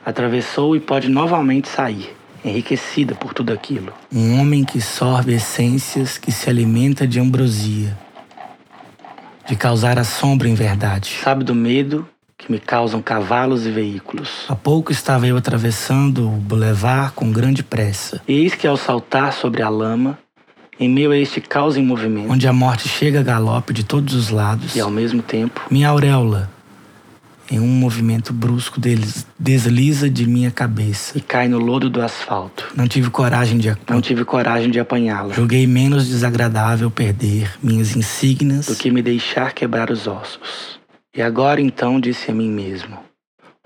Atravessou 0.05 0.75
e 0.75 0.79
pode 0.79 1.09
novamente 1.09 1.67
sair, 1.69 2.15
enriquecida 2.43 3.15
por 3.15 3.33
tudo 3.33 3.53
aquilo. 3.53 3.93
Um 4.11 4.39
homem 4.39 4.63
que 4.63 4.81
sorve 4.81 5.33
essências, 5.33 6.17
que 6.17 6.31
se 6.31 6.49
alimenta 6.49 7.07
de 7.07 7.19
ambrosia, 7.19 7.97
de 9.47 9.55
causar 9.55 9.97
assombro 9.97 10.47
em 10.47 10.53
verdade. 10.53 11.19
Sabe 11.23 11.43
do 11.43 11.55
medo 11.55 12.07
que 12.37 12.51
me 12.51 12.59
causam 12.59 13.01
cavalos 13.01 13.65
e 13.65 13.71
veículos. 13.71 14.45
Há 14.49 14.55
pouco 14.55 14.91
estava 14.91 15.25
eu 15.25 15.37
atravessando 15.37 16.27
o 16.27 16.31
boulevard 16.31 17.13
com 17.13 17.31
grande 17.31 17.63
pressa. 17.63 18.21
Eis 18.27 18.53
que 18.55 18.67
ao 18.67 18.75
saltar 18.75 19.31
sobre 19.31 19.61
a 19.61 19.69
lama, 19.69 20.17
em 20.79 20.89
meio 20.89 21.11
a 21.11 21.17
este 21.17 21.39
caos 21.41 21.77
em 21.77 21.83
movimento, 21.83 22.31
onde 22.31 22.47
a 22.47 22.53
morte 22.53 22.87
chega 22.87 23.19
a 23.19 23.23
galope 23.23 23.73
de 23.73 23.83
todos 23.83 24.13
os 24.13 24.29
lados, 24.29 24.75
e 24.75 24.79
ao 24.79 24.89
mesmo 24.89 25.21
tempo, 25.21 25.61
minha 25.69 25.89
auréola, 25.89 26.49
em 27.51 27.59
um 27.59 27.67
movimento 27.67 28.33
brusco 28.33 28.79
deles, 28.79 29.27
desliza 29.37 30.09
de 30.09 30.25
minha 30.25 30.49
cabeça 30.49 31.17
e 31.17 31.21
cai 31.21 31.47
no 31.47 31.59
lodo 31.59 31.89
do 31.89 32.01
asfalto. 32.01 32.71
Não 32.75 32.87
tive 32.87 33.09
coragem 33.09 33.57
de 33.57 33.75
não 33.89 34.01
tive 34.01 34.25
coragem 34.25 34.71
de 34.71 34.79
apanhá-la. 34.79 35.33
Julguei 35.33 35.67
menos 35.67 36.07
desagradável 36.07 36.89
perder 36.89 37.53
minhas 37.61 37.95
insígnias 37.95 38.67
do 38.67 38.75
que 38.75 38.89
me 38.89 39.01
deixar 39.01 39.53
quebrar 39.53 39.91
os 39.91 40.07
ossos. 40.07 40.79
E 41.15 41.21
agora 41.21 41.61
então 41.61 41.99
disse 41.99 42.31
a 42.31 42.33
mim 42.33 42.49
mesmo: 42.49 42.97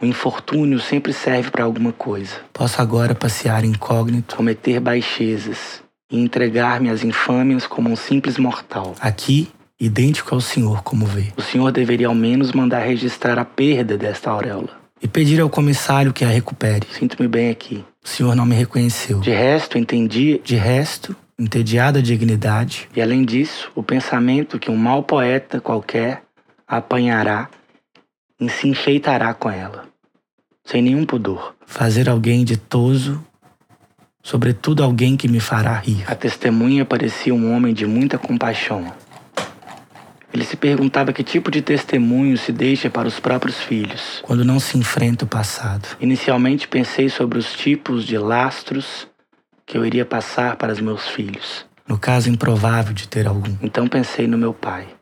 o 0.02 0.06
infortúnio 0.06 0.80
sempre 0.80 1.14
serve 1.14 1.50
para 1.50 1.64
alguma 1.64 1.94
coisa. 1.94 2.34
Posso 2.52 2.82
agora 2.82 3.16
passear 3.16 3.64
incógnito, 3.64 4.36
cometer 4.36 4.80
baixezas 4.80 5.87
e 6.12 6.20
entregar-me 6.20 6.90
às 6.90 7.04
infâmias 7.04 7.68
como 7.68 7.90
um 7.90 7.96
simples 7.96 8.38
mortal. 8.38 8.96
Aqui, 9.00 9.50
idêntico 9.80 10.34
ao 10.34 10.42
senhor, 10.42 10.82
como 10.84 11.06
vê. 11.06 11.34
O 11.36 11.42
senhor 11.42 11.72
deveria 11.72 12.08
ao 12.08 12.16
menos 12.16 12.52
mandar 12.52 12.80
registrar 12.80 13.38
a 13.38 13.46
perda 13.46 13.98
desta 13.98 14.30
auréola. 14.32 14.70
E 15.02 15.08
pedir 15.08 15.40
ao 15.40 15.50
comissário 15.50 16.14
que 16.14 16.26
a 16.26 16.28
recupere. 16.28 16.88
Sinto-me 16.92 17.28
bem 17.28 17.50
aqui. 17.50 17.84
O 18.04 18.08
senhor 18.08 18.36
não 18.36 18.46
me 18.46 18.56
reconheceu. 18.56 19.20
De 19.20 19.32
resto, 19.32 19.78
entendi. 19.78 20.42
De 20.44 20.56
resto, 20.56 21.16
entediada 21.38 22.00
a 22.00 22.02
dignidade. 22.02 22.90
E 22.96 23.02
além 23.02 23.24
disso, 23.24 23.72
o 23.76 23.84
pensamento 23.84 24.58
que 24.58 24.72
um 24.72 24.78
mau 24.78 25.04
poeta 25.04 25.62
qualquer 25.62 26.24
apanhará 26.68 27.50
e 28.40 28.50
se 28.50 28.68
enfeitará 28.68 29.34
com 29.34 29.50
ela, 29.50 29.86
sem 30.66 30.82
nenhum 30.82 31.06
pudor. 31.06 31.56
Fazer 31.66 32.10
alguém 32.10 32.44
ditoso, 32.44 33.24
sobretudo 34.24 34.84
alguém 34.84 35.16
que 35.16 35.28
me 35.28 35.40
fará 35.40 35.80
rir. 35.80 36.04
A 36.08 36.16
testemunha 36.16 36.86
parecia 36.86 37.34
um 37.34 37.54
homem 37.54 37.74
de 37.74 37.86
muita 37.86 38.18
compaixão. 38.18 38.92
Ele 40.34 40.44
se 40.44 40.56
perguntava 40.56 41.14
que 41.14 41.24
tipo 41.24 41.50
de 41.50 41.62
testemunho 41.62 42.38
se 42.38 42.52
deixa 42.52 42.90
para 42.90 43.08
os 43.08 43.20
próprios 43.20 43.60
filhos, 43.60 44.22
quando 44.24 44.46
não 44.46 44.60
se 44.60 44.78
enfrenta 44.78 45.26
o 45.26 45.28
passado. 45.28 45.88
Inicialmente 46.00 46.68
pensei 46.68 47.10
sobre 47.10 47.40
os 47.40 47.54
tipos 47.54 48.04
de 48.04 48.18
lastros 48.18 49.08
que 49.66 49.78
eu 49.78 49.86
iria 49.86 50.06
passar 50.06 50.56
para 50.56 50.72
os 50.72 50.80
meus 50.80 51.08
filhos, 51.08 51.66
no 51.88 51.98
caso 51.98 52.30
improvável 52.30 52.94
de 52.94 53.08
ter 53.08 53.28
algum. 53.28 53.56
Então 53.62 53.88
pensei 53.88 54.28
no 54.28 54.38
meu 54.38 54.54
pai 54.54 54.97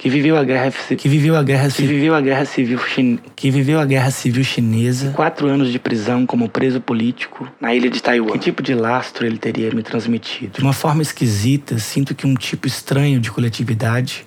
que 0.00 0.08
viveu 0.08 0.34
a 0.34 0.42
guerra 0.42 0.72
que 0.96 1.08
viveu 1.10 1.36
a 1.36 1.42
guerra 1.42 1.68
que 1.68 1.82
viveu 1.82 2.14
a 2.14 2.22
guerra 2.22 2.46
civil 2.46 2.78
chin, 2.78 3.18
que 3.36 3.50
viveu 3.50 3.78
a 3.78 3.84
guerra 3.84 4.10
civil 4.10 4.42
chinesa. 4.42 5.10
Quatro 5.10 5.46
anos 5.46 5.70
de 5.70 5.78
prisão 5.78 6.24
como 6.24 6.48
preso 6.48 6.80
político 6.80 7.46
na 7.60 7.74
ilha 7.74 7.90
de 7.90 8.02
Taiwan. 8.02 8.32
Que 8.32 8.38
tipo 8.38 8.62
de 8.62 8.74
lastro 8.74 9.26
ele 9.26 9.36
teria 9.36 9.70
me 9.72 9.82
transmitido? 9.82 10.54
De 10.54 10.62
uma 10.62 10.72
forma 10.72 11.02
esquisita 11.02 11.78
sinto 11.78 12.14
que 12.14 12.26
um 12.26 12.34
tipo 12.34 12.66
estranho 12.66 13.20
de 13.20 13.30
coletividade 13.30 14.26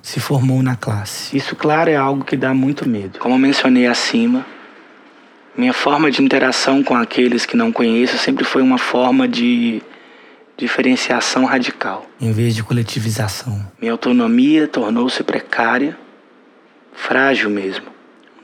se 0.00 0.20
formou 0.20 0.62
na 0.62 0.76
classe. 0.76 1.36
Isso 1.36 1.56
claro 1.56 1.90
é 1.90 1.96
algo 1.96 2.24
que 2.24 2.36
dá 2.36 2.54
muito 2.54 2.88
medo. 2.88 3.18
Como 3.18 3.36
mencionei 3.36 3.88
acima 3.88 4.46
minha 5.56 5.72
forma 5.72 6.12
de 6.12 6.22
interação 6.22 6.84
com 6.84 6.94
aqueles 6.94 7.44
que 7.44 7.56
não 7.56 7.72
conheço 7.72 8.16
sempre 8.18 8.44
foi 8.44 8.62
uma 8.62 8.78
forma 8.78 9.26
de 9.26 9.82
diferenciação 10.58 11.44
radical. 11.44 12.04
Em 12.20 12.32
vez 12.32 12.54
de 12.54 12.64
coletivização. 12.64 13.64
Minha 13.80 13.92
autonomia 13.92 14.66
tornou-se 14.66 15.22
precária, 15.22 15.96
frágil 16.92 17.48
mesmo. 17.48 17.86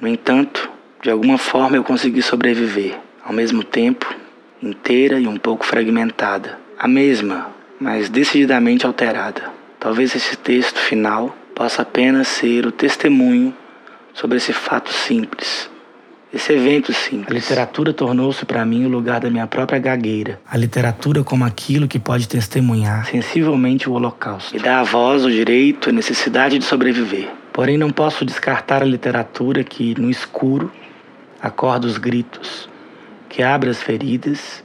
No 0.00 0.06
entanto, 0.06 0.70
de 1.02 1.10
alguma 1.10 1.36
forma 1.36 1.76
eu 1.76 1.82
consegui 1.82 2.22
sobreviver, 2.22 2.96
ao 3.24 3.32
mesmo 3.32 3.64
tempo, 3.64 4.14
inteira 4.62 5.18
e 5.18 5.26
um 5.26 5.36
pouco 5.36 5.66
fragmentada. 5.66 6.58
A 6.78 6.86
mesma, 6.86 7.50
mas 7.80 8.08
decididamente 8.08 8.86
alterada. 8.86 9.50
Talvez 9.80 10.14
esse 10.14 10.36
texto 10.36 10.78
final 10.78 11.36
possa 11.54 11.82
apenas 11.82 12.28
ser 12.28 12.64
o 12.64 12.72
testemunho 12.72 13.52
sobre 14.12 14.36
esse 14.36 14.52
fato 14.52 14.92
simples 14.92 15.73
esse 16.34 16.52
evento 16.52 16.92
simples. 16.92 17.30
A 17.30 17.34
literatura 17.34 17.92
tornou-se 17.92 18.44
para 18.44 18.64
mim 18.64 18.84
o 18.84 18.88
lugar 18.88 19.20
da 19.20 19.30
minha 19.30 19.46
própria 19.46 19.78
gagueira. 19.78 20.40
A 20.50 20.56
literatura 20.56 21.22
como 21.22 21.44
aquilo 21.44 21.86
que 21.86 21.98
pode 21.98 22.28
testemunhar 22.28 23.06
sensivelmente 23.06 23.88
o 23.88 23.92
holocausto. 23.92 24.56
E 24.56 24.58
dá 24.58 24.80
a 24.80 24.82
voz, 24.82 25.24
o 25.24 25.30
direito, 25.30 25.90
a 25.90 25.92
necessidade 25.92 26.58
de 26.58 26.64
sobreviver. 26.64 27.30
Porém, 27.52 27.78
não 27.78 27.90
posso 27.90 28.24
descartar 28.24 28.82
a 28.82 28.84
literatura 28.84 29.62
que, 29.62 29.94
no 30.00 30.10
escuro, 30.10 30.72
acorda 31.40 31.86
os 31.86 31.98
gritos, 31.98 32.68
que 33.28 33.42
abre 33.42 33.70
as 33.70 33.80
feridas 33.80 34.64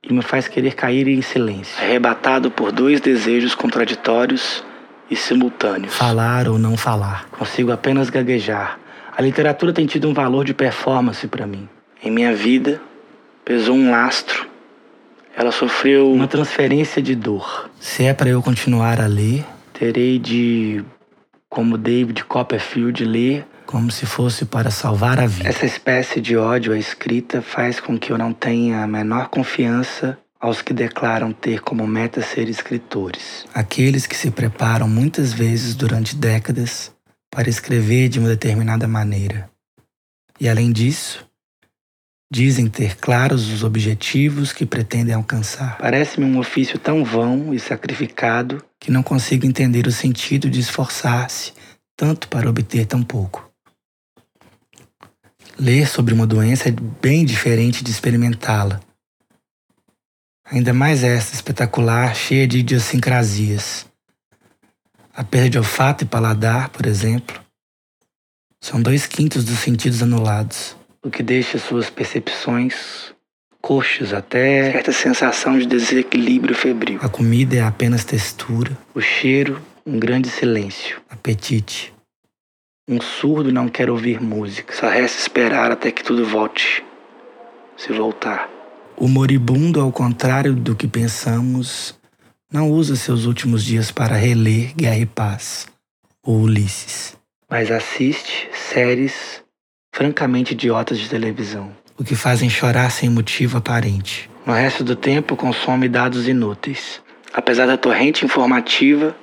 e 0.00 0.12
me 0.12 0.22
faz 0.22 0.46
querer 0.46 0.74
cair 0.74 1.08
em 1.08 1.22
silêncio, 1.22 1.82
arrebatado 1.82 2.50
por 2.50 2.70
dois 2.70 3.00
desejos 3.00 3.54
contraditórios 3.54 4.62
e 5.10 5.16
simultâneos. 5.16 5.94
Falar 5.94 6.46
ou 6.46 6.58
não 6.58 6.76
falar. 6.76 7.26
Consigo 7.30 7.72
apenas 7.72 8.10
gaguejar, 8.10 8.78
a 9.16 9.22
literatura 9.22 9.72
tem 9.72 9.86
tido 9.86 10.08
um 10.08 10.14
valor 10.14 10.44
de 10.44 10.52
performance 10.52 11.26
para 11.28 11.46
mim. 11.46 11.68
Em 12.02 12.10
minha 12.10 12.34
vida, 12.34 12.80
pesou 13.44 13.76
um 13.76 13.90
lastro. 13.90 14.46
Ela 15.36 15.50
sofreu 15.50 16.12
uma 16.12 16.28
transferência 16.28 17.00
de 17.02 17.14
dor. 17.14 17.70
Se 17.80 18.04
é 18.04 18.14
para 18.14 18.28
eu 18.28 18.42
continuar 18.42 19.00
a 19.00 19.06
ler, 19.06 19.44
terei 19.72 20.18
de, 20.18 20.84
como 21.48 21.76
David 21.76 22.24
Copperfield, 22.24 23.04
ler 23.04 23.46
como 23.66 23.90
se 23.90 24.06
fosse 24.06 24.44
para 24.44 24.70
salvar 24.70 25.18
a 25.18 25.26
vida. 25.26 25.48
Essa 25.48 25.66
espécie 25.66 26.20
de 26.20 26.36
ódio 26.36 26.72
à 26.72 26.78
escrita 26.78 27.42
faz 27.42 27.80
com 27.80 27.98
que 27.98 28.12
eu 28.12 28.18
não 28.18 28.32
tenha 28.32 28.82
a 28.82 28.86
menor 28.86 29.28
confiança 29.28 30.18
aos 30.40 30.60
que 30.60 30.74
declaram 30.74 31.32
ter 31.32 31.60
como 31.60 31.86
meta 31.86 32.20
ser 32.20 32.48
escritores. 32.48 33.46
Aqueles 33.54 34.06
que 34.06 34.14
se 34.14 34.30
preparam 34.30 34.86
muitas 34.86 35.32
vezes 35.32 35.74
durante 35.74 36.14
décadas 36.14 36.93
para 37.34 37.50
escrever 37.50 38.08
de 38.08 38.20
uma 38.20 38.28
determinada 38.28 38.86
maneira. 38.86 39.50
E 40.40 40.48
além 40.48 40.70
disso, 40.70 41.26
dizem 42.32 42.68
ter 42.68 42.96
claros 42.96 43.48
os 43.48 43.64
objetivos 43.64 44.52
que 44.52 44.64
pretendem 44.64 45.14
alcançar. 45.14 45.78
Parece-me 45.78 46.26
um 46.26 46.38
ofício 46.38 46.78
tão 46.78 47.04
vão 47.04 47.52
e 47.52 47.58
sacrificado 47.58 48.64
que 48.78 48.90
não 48.90 49.02
consigo 49.02 49.44
entender 49.44 49.86
o 49.86 49.92
sentido 49.92 50.48
de 50.48 50.60
esforçar-se 50.60 51.52
tanto 51.96 52.28
para 52.28 52.48
obter 52.48 52.86
tão 52.86 53.02
pouco. 53.02 53.50
Ler 55.58 55.86
sobre 55.86 56.14
uma 56.14 56.26
doença 56.26 56.68
é 56.68 56.72
bem 56.72 57.24
diferente 57.24 57.82
de 57.82 57.90
experimentá-la. 57.90 58.80
Ainda 60.44 60.72
mais 60.72 61.02
esta 61.02 61.34
espetacular, 61.34 62.14
cheia 62.14 62.46
de 62.46 62.58
idiosincrasias. 62.58 63.86
A 65.16 65.22
perda 65.22 65.50
de 65.50 65.58
olfato 65.58 66.02
e 66.02 66.06
paladar, 66.06 66.70
por 66.70 66.86
exemplo, 66.86 67.40
são 68.60 68.82
dois 68.82 69.06
quintos 69.06 69.44
dos 69.44 69.58
sentidos 69.60 70.02
anulados. 70.02 70.76
o 71.04 71.10
que 71.10 71.22
deixa 71.22 71.58
suas 71.58 71.88
percepções 71.88 73.14
coxas 73.60 74.12
até 74.12 74.72
certa 74.72 74.92
sensação 74.92 75.58
de 75.58 75.66
desequilíbrio 75.66 76.54
febril. 76.54 76.98
A 77.00 77.08
comida 77.08 77.56
é 77.56 77.62
apenas 77.62 78.04
textura, 78.04 78.76
o 78.94 79.00
cheiro, 79.00 79.62
um 79.86 79.98
grande 79.98 80.28
silêncio, 80.28 81.00
apetite. 81.08 81.94
Um 82.88 83.00
surdo 83.00 83.52
não 83.52 83.68
quer 83.68 83.88
ouvir 83.88 84.20
música, 84.20 84.74
só 84.74 84.88
resta 84.88 85.18
esperar 85.18 85.70
até 85.70 85.90
que 85.90 86.02
tudo 86.02 86.26
volte, 86.26 86.84
se 87.76 87.92
voltar. 87.92 88.50
O 88.96 89.08
moribundo, 89.08 89.80
ao 89.80 89.90
contrário 89.90 90.54
do 90.54 90.76
que 90.76 90.86
pensamos, 90.86 91.98
não 92.54 92.70
usa 92.70 92.94
seus 92.94 93.24
últimos 93.24 93.64
dias 93.64 93.90
para 93.90 94.14
reler 94.14 94.72
Guerra 94.76 94.98
e 94.98 95.06
Paz 95.06 95.66
ou 96.24 96.42
Ulisses, 96.42 97.16
mas 97.50 97.68
assiste 97.68 98.48
séries 98.72 99.42
francamente 99.92 100.52
idiotas 100.52 101.00
de 101.00 101.08
televisão, 101.08 101.72
o 101.98 102.04
que 102.04 102.14
fazem 102.14 102.48
chorar 102.48 102.90
sem 102.92 103.10
motivo 103.10 103.58
aparente. 103.58 104.30
No 104.46 104.52
resto 104.52 104.84
do 104.84 104.94
tempo, 104.94 105.34
consome 105.34 105.88
dados 105.88 106.28
inúteis. 106.28 107.02
Apesar 107.32 107.66
da 107.66 107.76
torrente 107.76 108.24
informativa, 108.24 109.16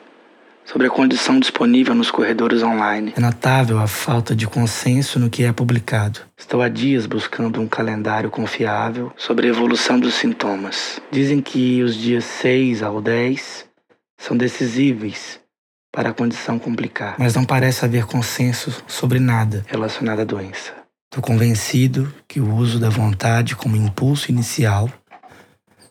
sobre 0.65 0.88
a 0.88 0.89
condição 0.89 1.39
disponível 1.39 1.94
nos 1.94 2.12
corredores 2.12 2.63
online. 2.63 3.13
É 3.15 3.20
notável 3.20 3.80
a 3.80 3.88
falta 3.88 4.36
de 4.36 4.48
consenso 4.48 5.20
no 5.20 5.30
que 5.30 5.44
é 5.44 5.51
publicado. 5.51 6.22
Estou 6.38 6.62
há 6.62 6.70
dias 6.70 7.06
buscando 7.06 7.60
um 7.60 7.68
calendário 7.68 8.30
confiável 8.30 9.12
sobre 9.18 9.48
a 9.48 9.50
evolução 9.50 10.00
dos 10.00 10.13
sintomas. 10.13 11.01
Dizem 11.12 11.41
que 11.41 11.82
os 11.84 11.96
dias 11.96 12.24
6 12.25 12.84
ao 12.84 13.01
10 13.01 13.65
são 14.20 14.38
decisíveis 14.38 15.39
para 15.91 16.10
a 16.10 16.13
condição 16.13 16.58
complicar, 16.58 17.15
mas 17.20 17.36
não 17.36 17.44
parece 17.44 17.84
haver 17.84 18.06
consenso 18.06 18.84
sobre 18.88 19.20
nada 19.20 19.65
relacionado 19.68 20.22
à 20.22 20.24
doença. 20.24 20.74
Estou 21.12 21.22
convencido 21.22 22.13
que 22.25 22.39
o 22.39 22.56
uso 22.56 22.80
da 22.80 22.89
vontade 22.89 23.53
como 23.53 23.75
impulso 23.75 24.32
inicial 24.32 24.89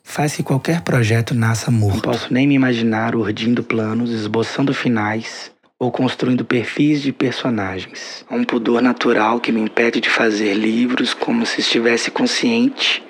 faz 0.03 0.35
que 0.35 0.43
qualquer 0.43 0.81
projeto 0.81 1.33
nasça 1.33 1.71
morto. 1.71 1.95
Não 1.95 2.01
posso 2.01 2.33
nem 2.33 2.47
me 2.47 2.55
imaginar 2.55 3.15
urdindo 3.15 3.63
planos, 3.63 4.11
esboçando 4.11 4.73
finais 4.73 5.51
ou 5.79 5.91
construindo 5.91 6.45
perfis 6.45 7.01
de 7.01 7.11
personagens. 7.11 8.23
Há 8.29 8.35
um 8.35 8.43
pudor 8.43 8.81
natural 8.81 9.39
que 9.39 9.51
me 9.51 9.61
impede 9.61 9.99
de 9.99 10.09
fazer 10.09 10.53
livros 10.53 11.13
como 11.13 11.45
se 11.45 11.61
estivesse 11.61 12.11
consciente 12.11 13.03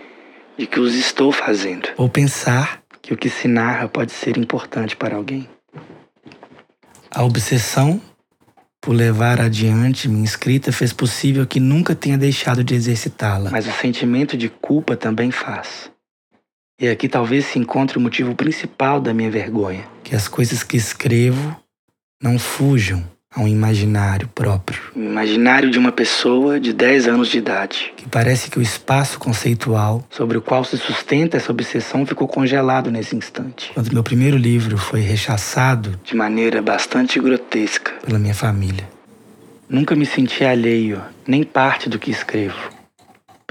de 0.58 0.66
que 0.66 0.80
os 0.80 0.96
estou 0.96 1.32
fazendo. 1.32 1.90
Ou 1.98 2.08
pensar 2.08 2.82
que 3.02 3.14
o 3.14 3.18
que 3.18 3.30
se 3.30 3.48
narra 3.48 3.88
pode 3.88 4.12
ser 4.12 4.38
importante 4.38 4.96
para 4.96 5.16
alguém. 5.16 5.50
A 7.14 7.24
obsessão 7.24 8.00
por 8.80 8.94
levar 8.94 9.40
adiante 9.40 10.10
minha 10.10 10.26
escrita 10.26 10.72
fez 10.72 10.92
possível 10.92 11.46
que 11.46 11.60
nunca 11.60 11.94
tenha 11.94 12.18
deixado 12.18 12.64
de 12.64 12.74
exercitá-la. 12.74 13.52
Mas 13.52 13.68
o 13.68 13.72
sentimento 13.72 14.36
de 14.36 14.50
culpa 14.50 14.96
também 14.96 15.30
faz. 15.30 15.91
E 16.82 16.90
aqui 16.90 17.08
talvez 17.08 17.46
se 17.46 17.60
encontre 17.60 18.00
o 18.00 18.02
motivo 18.02 18.34
principal 18.34 19.00
da 19.00 19.14
minha 19.14 19.30
vergonha: 19.30 19.84
que 20.04 20.16
as 20.16 20.28
coisas 20.28 20.64
que 20.64 20.76
escrevo 20.76 21.56
não 22.20 22.40
fujam 22.40 23.04
a 23.34 23.40
um 23.40 23.48
imaginário 23.48 24.28
próprio. 24.28 24.82
O 24.96 25.00
imaginário 25.00 25.70
de 25.70 25.78
uma 25.78 25.92
pessoa 25.92 26.60
de 26.60 26.74
10 26.74 27.08
anos 27.08 27.28
de 27.28 27.38
idade. 27.38 27.94
Que 27.96 28.10
parece 28.10 28.50
que 28.50 28.58
o 28.58 28.64
espaço 28.64 29.20
conceitual 29.20 30.04
sobre 30.10 30.40
o 30.40 30.42
qual 30.42 30.64
se 30.64 30.76
sustenta 30.76 31.38
essa 31.38 31.52
obsessão 31.52 32.04
ficou 32.04 32.28
congelado 32.28 32.90
nesse 32.90 33.16
instante. 33.16 33.72
Quando 33.76 33.94
meu 33.94 34.04
primeiro 34.04 34.36
livro 34.36 34.76
foi 34.76 35.02
rechaçado 35.02 36.00
de 36.04 36.16
maneira 36.16 36.64
bastante 36.64 37.20
grotesca 37.20 37.92
pela 38.04 38.18
minha 38.18 38.34
família. 38.34 38.90
Nunca 39.70 39.96
me 39.96 40.06
senti 40.06 40.44
alheio, 40.44 41.00
nem 41.28 41.44
parte 41.44 41.88
do 41.88 42.00
que 42.00 42.10
escrevo. 42.10 42.81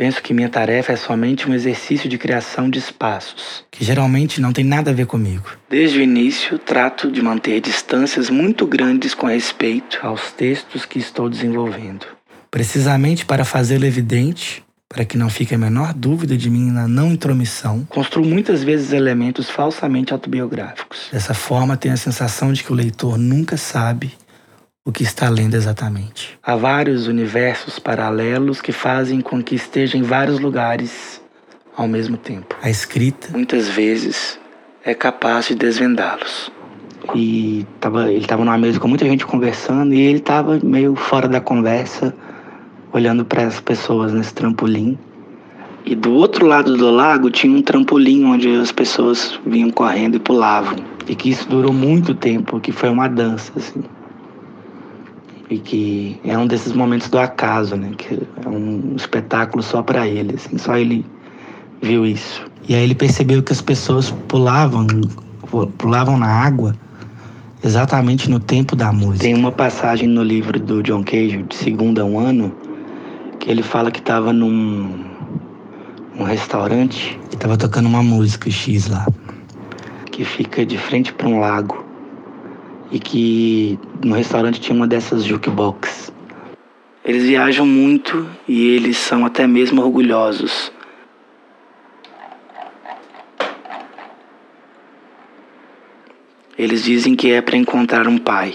Penso 0.00 0.22
que 0.22 0.32
minha 0.32 0.48
tarefa 0.48 0.94
é 0.94 0.96
somente 0.96 1.46
um 1.46 1.52
exercício 1.52 2.08
de 2.08 2.16
criação 2.16 2.70
de 2.70 2.78
espaços, 2.78 3.66
que 3.70 3.84
geralmente 3.84 4.40
não 4.40 4.50
tem 4.50 4.64
nada 4.64 4.90
a 4.90 4.94
ver 4.94 5.04
comigo. 5.04 5.44
Desde 5.68 5.98
o 5.98 6.00
início, 6.00 6.58
trato 6.58 7.10
de 7.12 7.20
manter 7.20 7.60
distâncias 7.60 8.30
muito 8.30 8.66
grandes 8.66 9.12
com 9.12 9.26
respeito 9.26 9.98
aos 10.02 10.32
textos 10.32 10.86
que 10.86 10.98
estou 10.98 11.28
desenvolvendo. 11.28 12.06
Precisamente 12.50 13.26
para 13.26 13.44
fazê-lo 13.44 13.84
evidente, 13.84 14.64
para 14.88 15.04
que 15.04 15.18
não 15.18 15.28
fique 15.28 15.54
a 15.54 15.58
menor 15.58 15.92
dúvida 15.92 16.34
de 16.34 16.48
minha 16.48 16.88
não 16.88 17.12
intromissão, 17.12 17.86
construo 17.90 18.24
muitas 18.24 18.64
vezes 18.64 18.94
elementos 18.94 19.50
falsamente 19.50 20.14
autobiográficos. 20.14 21.08
Dessa 21.12 21.34
forma, 21.34 21.76
tenho 21.76 21.92
a 21.92 21.98
sensação 21.98 22.54
de 22.54 22.64
que 22.64 22.72
o 22.72 22.74
leitor 22.74 23.18
nunca 23.18 23.58
sabe 23.58 24.12
o 24.90 24.92
que 24.92 25.04
está 25.04 25.28
lendo 25.28 25.54
exatamente. 25.54 26.36
Há 26.42 26.56
vários 26.56 27.06
universos 27.06 27.78
paralelos 27.78 28.60
que 28.60 28.72
fazem 28.72 29.20
com 29.20 29.40
que 29.40 29.54
esteja 29.54 29.96
em 29.96 30.02
vários 30.02 30.40
lugares 30.40 31.22
ao 31.76 31.86
mesmo 31.86 32.16
tempo. 32.16 32.56
A 32.60 32.68
escrita, 32.68 33.28
muitas 33.32 33.68
vezes, 33.68 34.36
é 34.84 34.92
capaz 34.92 35.46
de 35.46 35.54
desvendá-los. 35.54 36.50
E 37.14 37.64
tava, 37.78 38.10
ele 38.10 38.22
estava 38.22 38.44
numa 38.44 38.58
mesa 38.58 38.80
com 38.80 38.88
muita 38.88 39.06
gente 39.06 39.24
conversando 39.24 39.94
e 39.94 40.00
ele 40.00 40.18
estava 40.18 40.58
meio 40.60 40.96
fora 40.96 41.28
da 41.28 41.40
conversa, 41.40 42.12
olhando 42.92 43.24
para 43.24 43.44
as 43.44 43.60
pessoas 43.60 44.12
nesse 44.12 44.34
trampolim. 44.34 44.98
E 45.86 45.94
do 45.94 46.12
outro 46.12 46.46
lado 46.46 46.76
do 46.76 46.90
lago 46.90 47.30
tinha 47.30 47.56
um 47.56 47.62
trampolim 47.62 48.24
onde 48.24 48.56
as 48.56 48.72
pessoas 48.72 49.38
vinham 49.46 49.70
correndo 49.70 50.16
e 50.16 50.18
pulavam. 50.18 50.76
E 51.06 51.14
que 51.14 51.30
isso 51.30 51.48
durou 51.48 51.72
muito 51.72 52.12
tempo, 52.12 52.58
que 52.58 52.72
foi 52.72 52.88
uma 52.88 53.06
dança, 53.06 53.52
assim 53.56 53.84
e 55.50 55.58
que 55.58 56.20
é 56.24 56.38
um 56.38 56.46
desses 56.46 56.72
momentos 56.72 57.08
do 57.08 57.18
acaso, 57.18 57.74
né? 57.74 57.90
Que 57.98 58.22
é 58.44 58.48
um 58.48 58.94
espetáculo 58.96 59.62
só 59.62 59.82
para 59.82 60.06
ele, 60.06 60.36
assim, 60.36 60.56
só 60.56 60.76
ele 60.76 61.04
viu 61.82 62.06
isso. 62.06 62.44
E 62.68 62.74
aí 62.74 62.84
ele 62.84 62.94
percebeu 62.94 63.42
que 63.42 63.52
as 63.52 63.60
pessoas 63.60 64.10
pulavam, 64.28 64.86
pulavam 65.76 66.16
na 66.16 66.28
água 66.28 66.74
exatamente 67.64 68.30
no 68.30 68.38
tempo 68.38 68.76
da 68.76 68.92
música. 68.92 69.24
Tem 69.24 69.34
uma 69.34 69.50
passagem 69.50 70.08
no 70.08 70.22
livro 70.22 70.58
do 70.60 70.82
John 70.82 71.02
Cage, 71.02 71.42
de 71.42 71.54
Segunda 71.56 72.04
um 72.04 72.18
Ano, 72.18 72.54
que 73.40 73.50
ele 73.50 73.62
fala 73.62 73.90
que 73.90 73.98
estava 73.98 74.32
num 74.32 75.10
um 76.16 76.22
restaurante 76.22 77.18
e 77.32 77.34
estava 77.34 77.56
tocando 77.56 77.86
uma 77.86 78.02
música 78.02 78.50
X 78.50 78.88
lá, 78.88 79.06
que 80.12 80.24
fica 80.24 80.64
de 80.64 80.78
frente 80.78 81.12
para 81.12 81.26
um 81.26 81.40
lago 81.40 81.89
e 82.90 82.98
que 82.98 83.78
no 84.04 84.14
restaurante 84.14 84.60
tinha 84.60 84.76
uma 84.76 84.86
dessas 84.86 85.24
jukebox. 85.24 86.12
Eles 87.04 87.24
viajam 87.24 87.66
muito 87.66 88.28
e 88.46 88.68
eles 88.68 88.96
são 88.96 89.24
até 89.24 89.46
mesmo 89.46 89.82
orgulhosos. 89.82 90.72
Eles 96.58 96.84
dizem 96.84 97.16
que 97.16 97.30
é 97.30 97.40
para 97.40 97.56
encontrar 97.56 98.06
um 98.06 98.18
pai. 98.18 98.54